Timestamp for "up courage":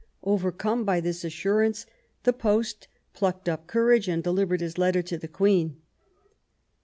3.47-4.07